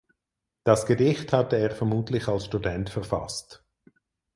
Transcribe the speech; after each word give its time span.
Das 0.63 0.87
Gedicht 0.87 1.31
hatte 1.31 1.57
er 1.57 1.69
vermutlich 1.69 2.27
als 2.27 2.45
Student 2.45 2.89
verfasst. 2.89 3.63